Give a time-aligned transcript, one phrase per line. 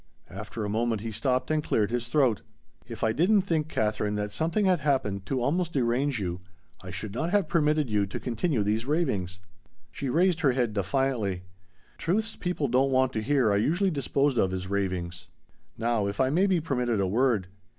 [0.31, 2.41] After a moment he stopped and cleared his throat.
[2.87, 6.41] "If I didn't think, Katherine, that something had happened to almost derange you,
[6.81, 9.41] I should not have permitted you to continue these ravings."
[9.91, 11.43] She raised her head defiantly.
[11.99, 15.27] "Truths people don't want to hear are usually disposed of as ravings!"
[15.77, 17.45] "Now if I may be permitted a word.